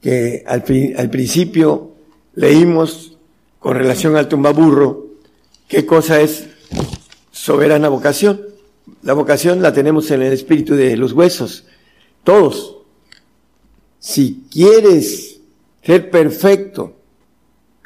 [0.02, 0.64] que al,
[0.98, 1.92] al principio
[2.34, 3.18] leímos
[3.60, 5.06] con relación al tumbaburro,
[5.68, 6.48] qué cosa es
[7.32, 8.42] soberana vocación.
[9.04, 11.66] La vocación la tenemos en el espíritu de los huesos,
[12.24, 12.78] todos.
[14.00, 15.42] Si quieres
[15.84, 16.97] ser perfecto,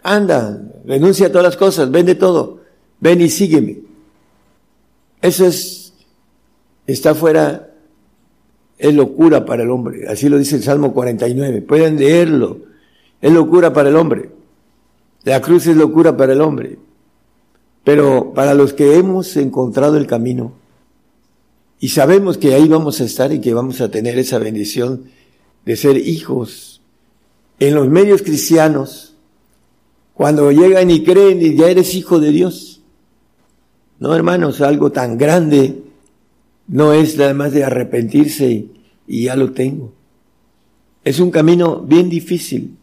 [0.03, 2.61] anda, renuncia a todas las cosas, vende todo,
[2.99, 3.79] ven y sígueme.
[5.21, 5.93] Eso es,
[6.87, 7.71] está fuera
[8.81, 10.07] es locura para el hombre.
[10.07, 11.61] Así lo dice el Salmo 49.
[11.61, 12.61] Pueden leerlo.
[13.21, 14.31] Es locura para el hombre.
[15.23, 16.79] La cruz es locura para el hombre.
[17.83, 20.53] Pero para los que hemos encontrado el camino
[21.79, 25.05] y sabemos que ahí vamos a estar y que vamos a tener esa bendición
[25.65, 26.81] de ser hijos
[27.59, 29.10] en los medios cristianos,
[30.21, 32.79] cuando llegan y creen y ya eres hijo de Dios.
[33.97, 35.81] No, hermanos, algo tan grande
[36.67, 38.67] no es nada más de arrepentirse
[39.07, 39.93] y, ya lo tengo.
[41.03, 42.77] Es un camino bien difícil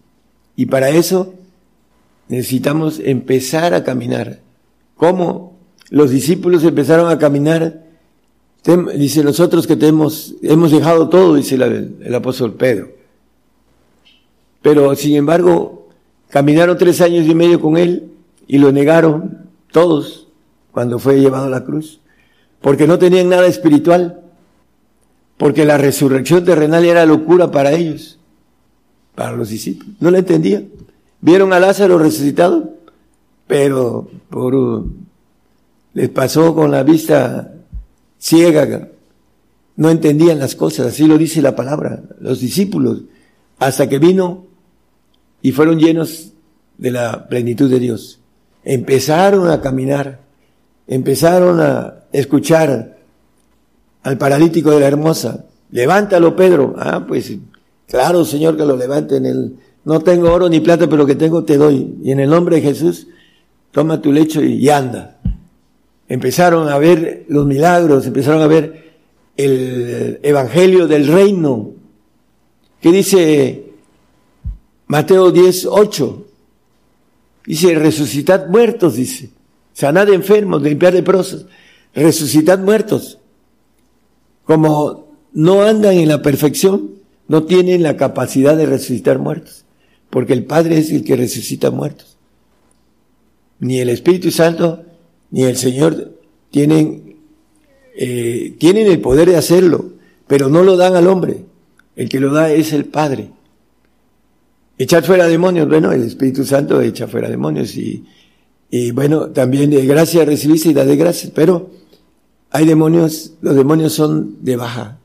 [0.57, 1.33] y para eso
[2.27, 4.41] necesitamos empezar a caminar.
[4.97, 5.57] ¿Cómo?
[5.91, 7.85] Los discípulos empezaron a caminar.
[8.97, 12.91] Dice nosotros que hemos dejado todo, dice el apóstol Pedro.
[14.61, 15.78] Pero sin embargo,
[16.29, 18.13] caminaron tres años y medio con él
[18.47, 20.29] y lo negaron todos
[20.73, 22.01] cuando fue llevado a la cruz
[22.61, 24.21] porque no tenían nada espiritual,
[25.37, 28.19] porque la resurrección terrenal era locura para ellos,
[29.15, 29.95] para los discípulos.
[30.01, 30.69] No la entendían.
[31.21, 32.75] Vieron a Lázaro resucitado,
[33.47, 34.85] pero por,
[35.95, 37.55] les pasó con la vista
[38.19, 38.89] ciega,
[39.77, 43.03] no entendían las cosas, así lo dice la palabra, los discípulos,
[43.61, 44.47] hasta que vino
[45.43, 46.33] y fueron llenos
[46.77, 48.21] de la plenitud de Dios.
[48.65, 50.21] Empezaron a caminar,
[50.87, 52.99] empezaron a escuchar
[54.03, 55.45] al paralítico de la hermosa.
[55.71, 56.75] Levántalo, Pedro.
[56.79, 57.33] Ah, pues
[57.87, 59.57] claro, Señor, que lo levante en el...
[59.85, 61.97] No tengo oro ni plata, pero lo que tengo te doy.
[62.03, 63.07] Y en el nombre de Jesús,
[63.71, 65.19] toma tu lecho y anda.
[66.09, 68.97] Empezaron a ver los milagros, empezaron a ver
[69.37, 71.71] el evangelio del reino.
[72.81, 73.68] ¿Qué dice
[74.89, 76.27] Mateo 10, 8?
[77.47, 79.31] Dice, resucitad muertos, dice.
[79.73, 81.47] Sanad enfermos, limpiar leprosos.
[81.95, 83.19] Resucitad muertos
[84.49, 86.93] como no andan en la perfección,
[87.29, 89.67] no tienen la capacidad de resucitar muertos,
[90.09, 92.17] porque el Padre es el que resucita muertos.
[93.61, 94.85] Ni el Espíritu Santo
[95.31, 96.15] ni el Señor
[96.51, 97.19] tienen,
[97.95, 99.93] eh, tienen el poder de hacerlo,
[100.27, 101.45] pero no lo dan al hombre.
[101.95, 103.29] El que lo da es el Padre.
[104.79, 108.05] Echar fuera demonios, bueno, el Espíritu Santo echa fuera demonios y,
[108.71, 111.71] y bueno, también de gracia recibiste y da de pero
[112.51, 114.99] hay demonios, los demonios son de baja,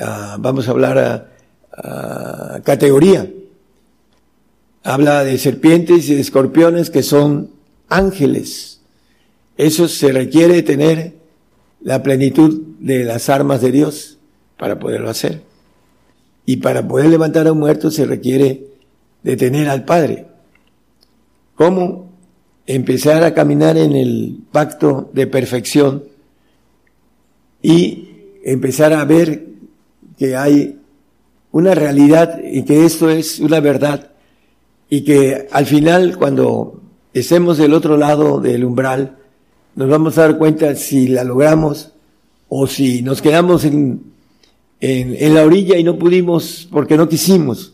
[0.00, 3.28] ah, vamos a hablar a, categoría.
[4.84, 7.50] Habla de serpientes y de escorpiones que son
[7.88, 8.80] ángeles.
[9.56, 11.14] Eso se requiere tener
[11.80, 14.18] la plenitud de las armas de Dios
[14.56, 15.42] para poderlo hacer.
[16.46, 18.66] Y para poder levantar a un muerto se requiere
[19.22, 20.26] de tener al Padre.
[21.54, 22.10] ¿Cómo?
[22.66, 26.04] Empezar a caminar en el pacto de perfección
[27.62, 28.08] y
[28.44, 29.46] empezar a ver
[30.18, 30.78] que hay
[31.52, 34.10] una realidad y que esto es una verdad
[34.88, 36.80] y que al final cuando
[37.12, 39.16] estemos del otro lado del umbral
[39.76, 41.92] nos vamos a dar cuenta si la logramos
[42.48, 44.13] o si nos quedamos en,
[44.84, 47.72] en, la orilla y no pudimos porque no quisimos,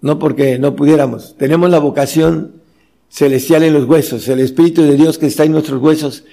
[0.00, 1.36] no porque no pudiéramos.
[1.36, 2.62] Tenemos la vocación
[3.10, 6.24] celestial en los huesos, el Espíritu de Dios que está en nuestros huesos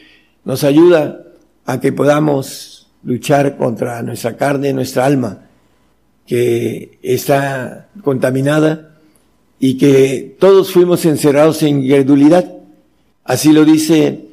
[0.45, 1.23] nos ayuda
[1.65, 5.47] a que podamos luchar contra nuestra carne, nuestra alma,
[6.25, 8.99] que está contaminada
[9.59, 12.53] y que todos fuimos encerrados en incredulidad.
[13.23, 14.27] Así lo dice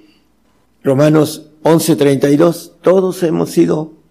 [0.85, 4.02] Romanos 11:32, todos hemos sido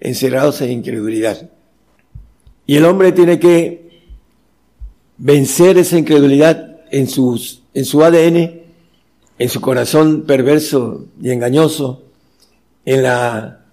[0.00, 1.50] encerrados en incredulidad.
[2.66, 3.90] Y el hombre tiene que
[5.18, 8.60] vencer esa incredulidad en, sus, en su ADN,
[9.38, 12.02] en su corazón perverso y engañoso,
[12.84, 13.64] en la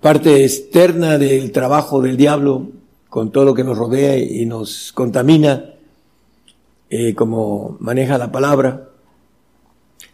[0.00, 2.68] parte externa del trabajo del diablo
[3.08, 5.72] con todo lo que nos rodea y nos contamina,
[6.90, 8.88] eh, como maneja la palabra.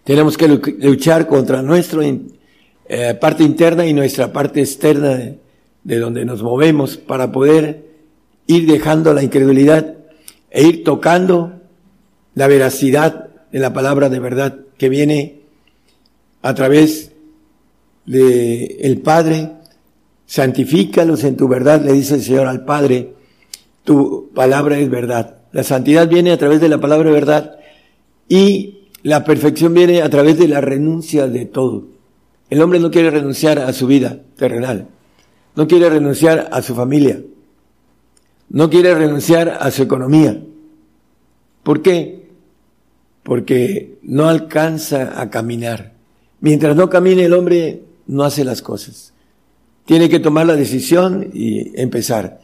[0.04, 2.02] Tenemos que luchar contra nuestra
[2.94, 5.38] eh, parte interna y nuestra parte externa de,
[5.82, 7.86] de donde nos movemos para poder
[8.46, 9.94] ir dejando la incredulidad
[10.50, 11.54] e ir tocando
[12.34, 15.40] la veracidad de la palabra de verdad que viene
[16.42, 17.12] a través
[18.04, 19.52] de el Padre
[20.26, 23.14] santifícalos en tu verdad, le dice el Señor al Padre,
[23.84, 25.38] tu palabra es verdad.
[25.52, 27.56] La santidad viene a través de la palabra de verdad
[28.28, 31.91] y la perfección viene a través de la renuncia de todo.
[32.52, 34.88] El hombre no quiere renunciar a su vida terrenal,
[35.56, 37.22] no quiere renunciar a su familia,
[38.50, 40.42] no quiere renunciar a su economía.
[41.62, 42.28] ¿Por qué?
[43.22, 45.94] Porque no alcanza a caminar.
[46.40, 49.12] Mientras no camine el hombre, no hace las cosas
[49.84, 52.40] tiene que tomar la decisión y empezar.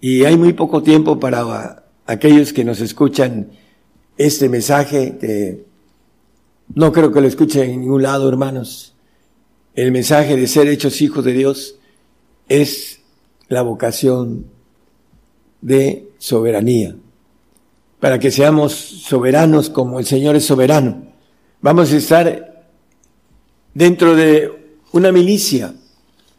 [0.00, 3.50] Y hay muy poco tiempo para aquellos que nos escuchan
[4.16, 5.64] este mensaje, que
[6.74, 8.95] no creo que lo escuchen en ningún lado, hermanos.
[9.76, 11.76] El mensaje de ser hechos hijos de Dios
[12.48, 13.00] es
[13.48, 14.46] la vocación
[15.60, 16.96] de soberanía,
[18.00, 21.12] para que seamos soberanos como el Señor es soberano.
[21.60, 22.66] Vamos a estar
[23.74, 24.50] dentro de
[24.92, 25.74] una milicia,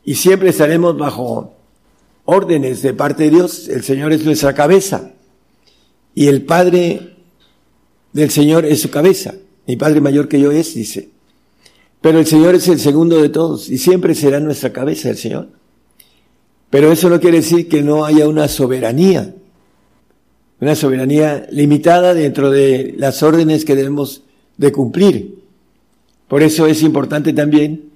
[0.04, 1.54] y siempre estaremos bajo
[2.26, 3.68] órdenes de parte de Dios.
[3.68, 5.12] El Señor es nuestra cabeza
[6.16, 7.18] y el Padre
[8.14, 9.36] del Señor es su cabeza.
[9.68, 11.17] Mi Padre mayor que yo es, dice.
[12.02, 15.50] Pero el Señor es el segundo de todos y siempre será nuestra cabeza el Señor.
[16.70, 19.34] Pero eso no quiere decir que no haya una soberanía,
[20.60, 24.24] una soberanía limitada dentro de las órdenes que debemos
[24.58, 25.40] de cumplir.
[26.28, 27.90] Por eso es importante también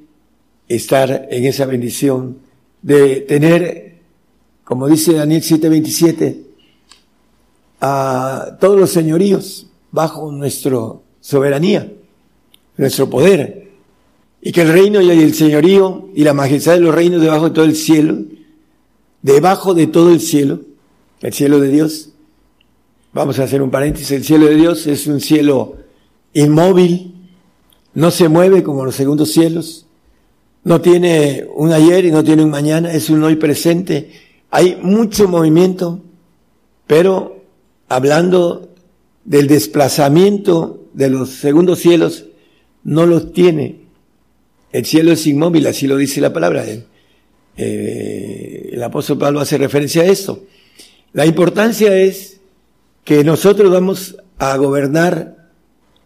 [0.68, 2.38] estar en esa bendición
[2.82, 4.00] de tener,
[4.64, 6.38] como dice Daniel 7:27,
[7.82, 10.78] a todos los señoríos bajo nuestra
[11.20, 11.92] soberanía,
[12.78, 13.71] nuestro poder,
[14.42, 17.56] y que el reino y el señorío y la majestad de los reinos debajo de
[17.56, 18.18] todo el cielo,
[19.22, 20.62] debajo de todo el cielo,
[21.22, 22.10] el cielo de Dios,
[23.14, 25.76] vamos a hacer un paréntesis, el cielo de Dios es un cielo
[26.34, 27.14] inmóvil,
[27.94, 29.86] no se mueve como los segundos cielos,
[30.64, 34.12] no tiene un ayer y no tiene un mañana, es un hoy presente.
[34.52, 36.00] Hay mucho movimiento,
[36.88, 37.42] pero
[37.90, 38.70] hablando
[39.26, 42.26] del desplazamiento de los segundos cielos,
[42.84, 43.81] no los tiene.
[44.72, 46.66] El cielo es inmóvil, así lo dice la palabra.
[47.58, 50.44] Eh, el apóstol Pablo hace referencia a esto.
[51.14, 52.40] La importancia es
[53.04, 55.50] que nosotros vamos a gobernar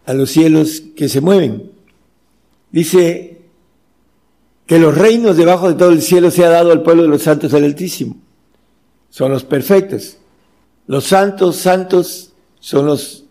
[0.05, 1.71] a los cielos que se mueven.
[2.71, 3.41] Dice
[4.65, 7.21] que los reinos debajo de todo el cielo se ha dado al pueblo de los
[7.21, 8.17] santos del Altísimo.
[9.09, 10.17] Son los perfectos.
[10.87, 13.25] Los santos, santos, son los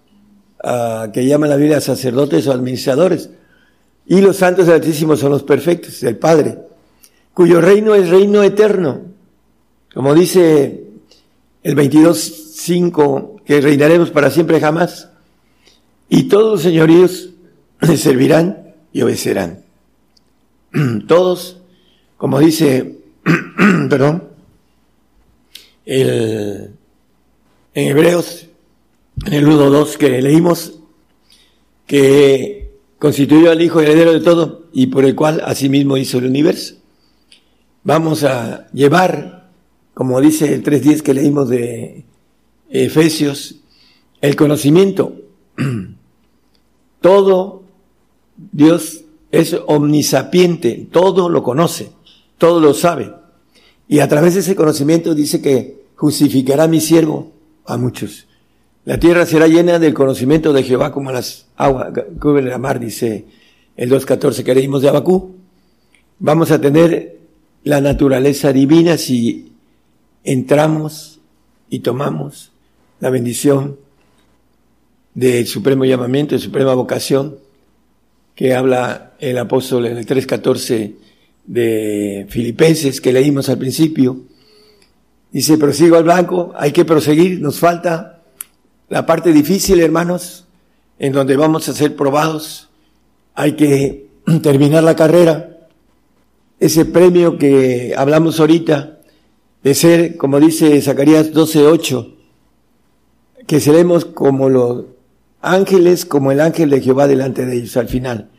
[0.63, 3.31] uh, que llaman la Biblia sacerdotes o administradores.
[4.07, 6.59] Y los santos del Altísimo son los perfectos, el Padre,
[7.33, 9.01] cuyo reino es reino eterno.
[9.95, 10.85] Como dice
[11.63, 15.09] el 22.5, que reinaremos para siempre jamás.
[16.09, 17.31] Y todos los señoríos
[17.81, 19.65] le servirán y obedecerán.
[21.07, 21.59] Todos,
[22.17, 22.99] como dice,
[23.89, 24.25] perdón,
[25.87, 26.71] el,
[27.75, 28.47] en Hebreos,
[29.27, 30.79] en el 1.2 que leímos,
[31.87, 32.64] que
[32.99, 36.77] constituyó al Hijo heredero de todo y por el cual asimismo hizo el universo.
[37.83, 39.51] Vamos a llevar,
[39.93, 42.05] como dice el 3.10 que leímos de
[42.71, 43.57] Efesios,
[44.21, 45.17] el conocimiento.
[47.01, 47.65] Todo
[48.37, 51.91] Dios es omnisapiente, todo lo conoce,
[52.39, 53.13] todo lo sabe.
[53.89, 57.33] Y a través de ese conocimiento dice que justificará a mi siervo
[57.67, 58.27] a muchos.
[58.85, 61.89] La tierra será llena del conocimiento de Jehová como las aguas
[62.21, 63.25] cubre la mar, dice
[63.77, 65.37] el 2.14 que leímos de Abacú.
[66.19, 67.17] Vamos a tener
[67.63, 69.53] la naturaleza divina si
[70.23, 71.21] entramos
[71.71, 72.53] y tomamos
[73.01, 73.79] la bendición
[75.15, 77.39] del supremo llamamiento, de suprema vocación,
[78.35, 80.95] que habla el apóstol en el 3.14
[81.47, 84.25] de Filipenses que leímos al principio.
[85.33, 88.14] Dice, prosigo al blanco, hay que proseguir, nos falta
[88.89, 90.47] la parte difícil, hermanos,
[90.99, 92.69] en donde vamos a ser probados.
[93.35, 94.09] Hay que
[94.43, 95.69] terminar la carrera.
[96.61, 98.99] Ese premio que hablamos ahorita,
[99.63, 102.15] de ser, como dice Zacarías 12.8,
[103.47, 104.85] que seremos como los
[105.45, 108.31] ángeles como el ángel de Jehová delante de ellos al final.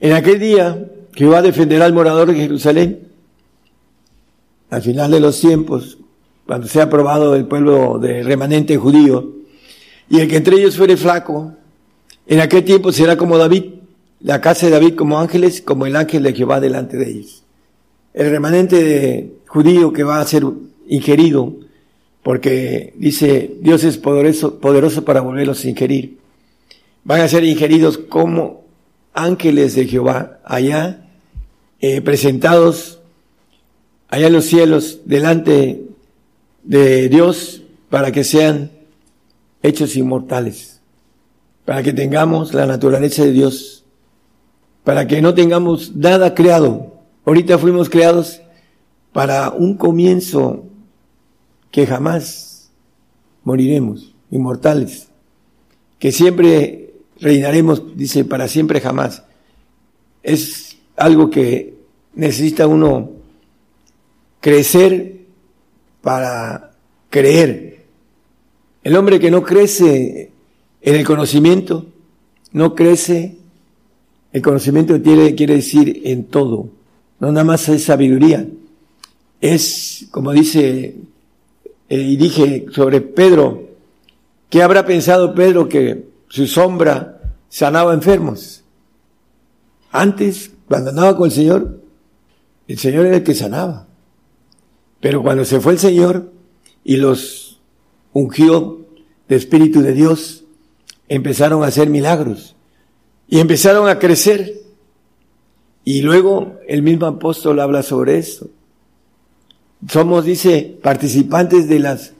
[0.00, 3.08] En aquel día, Jehová defenderá al morador de Jerusalén.
[4.70, 5.98] Al final de los tiempos,
[6.46, 9.41] cuando sea aprobado el pueblo de remanente judío,
[10.12, 11.54] y el que entre ellos fuere flaco,
[12.26, 13.64] en aquel tiempo será como David,
[14.20, 17.42] la casa de David como ángeles, como el ángel de Jehová delante de ellos.
[18.14, 20.44] El remanente de judío que va a ser
[20.86, 21.56] ingerido,
[22.22, 26.22] porque dice, Dios es poderoso, poderoso para volverlos a ingerir
[27.04, 28.64] van a ser ingeridos como
[29.12, 31.06] ángeles de Jehová allá,
[31.80, 33.00] eh, presentados
[34.08, 35.82] allá en los cielos delante
[36.62, 38.70] de Dios para que sean
[39.62, 40.80] hechos inmortales,
[41.64, 43.84] para que tengamos la naturaleza de Dios,
[44.84, 46.92] para que no tengamos nada creado.
[47.24, 48.42] Ahorita fuimos creados
[49.12, 50.64] para un comienzo
[51.70, 52.70] que jamás
[53.44, 55.08] moriremos, inmortales,
[55.98, 59.22] que siempre reinaremos, dice, para siempre jamás.
[60.22, 61.74] Es algo que
[62.14, 63.10] necesita uno
[64.40, 65.20] crecer
[66.00, 66.72] para
[67.08, 67.71] creer.
[68.82, 70.30] El hombre que no crece
[70.80, 71.86] en el conocimiento,
[72.52, 73.36] no crece,
[74.32, 76.68] el conocimiento quiere, decir en todo,
[77.20, 78.46] no nada más es sabiduría,
[79.40, 80.96] es, como dice
[81.88, 83.68] eh, y dije sobre Pedro,
[84.48, 87.20] ¿qué habrá pensado Pedro que su sombra
[87.52, 88.64] sanaba enfermos.
[89.90, 91.82] Antes, cuando andaba con el Señor,
[92.66, 93.86] el Señor era el que sanaba.
[95.00, 96.32] Pero cuando se fue el Señor
[96.82, 97.51] y los
[98.12, 98.86] ungió
[99.28, 100.44] de Espíritu de Dios,
[101.08, 102.56] empezaron a hacer milagros
[103.28, 104.60] y empezaron a crecer.
[105.84, 108.48] Y luego el mismo apóstol habla sobre esto.
[109.88, 112.12] Somos, dice, participantes de las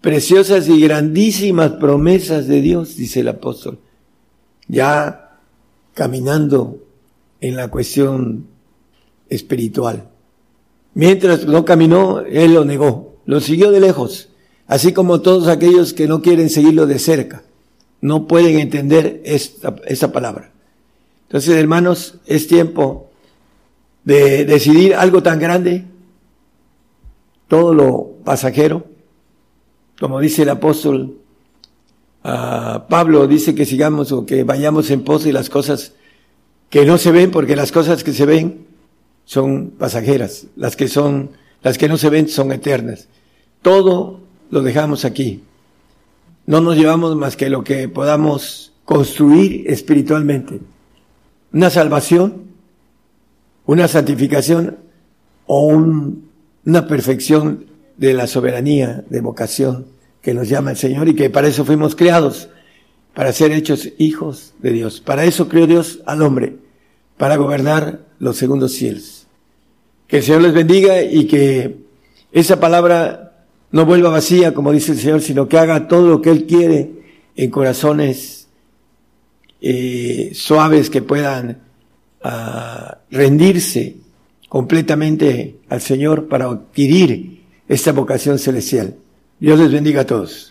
[0.00, 3.78] preciosas y grandísimas promesas de Dios, dice el apóstol,
[4.66, 5.38] ya
[5.94, 6.78] caminando
[7.40, 8.46] en la cuestión
[9.28, 10.08] espiritual.
[10.94, 14.27] Mientras no caminó, él lo negó, lo siguió de lejos,
[14.68, 17.42] así como todos aquellos que no quieren seguirlo de cerca,
[18.00, 20.52] no pueden entender esta, palabra.
[21.26, 23.10] Entonces, hermanos, es tiempo
[24.04, 25.84] de decidir algo tan grande,
[27.48, 28.84] todo lo pasajero,
[29.98, 31.18] como dice el apóstol
[32.30, 35.92] Ah, Pablo dice que sigamos o que vayamos en pos de las cosas
[36.68, 38.66] que no se ven, porque las cosas que se ven
[39.24, 41.30] son pasajeras, las que son,
[41.62, 43.08] las que no se ven son eternas.
[43.62, 45.42] Todo lo dejamos aquí.
[46.46, 50.60] No nos llevamos más que lo que podamos construir espiritualmente.
[51.52, 52.44] Una salvación,
[53.66, 54.78] una santificación
[55.46, 59.86] o una perfección de la soberanía, de vocación
[60.22, 62.48] que nos llama el Señor y que para eso fuimos creados,
[63.14, 65.00] para ser hechos hijos de Dios.
[65.00, 66.56] Para eso creó Dios al hombre,
[67.16, 69.26] para gobernar los segundos cielos.
[70.06, 71.76] Que el Señor les bendiga y que
[72.32, 73.27] esa palabra
[73.70, 76.90] no vuelva vacía, como dice el Señor, sino que haga todo lo que Él quiere
[77.36, 78.48] en corazones
[79.60, 81.62] eh, suaves que puedan
[82.22, 83.96] ah, rendirse
[84.48, 88.96] completamente al Señor para adquirir esta vocación celestial.
[89.38, 90.50] Dios les bendiga a todos.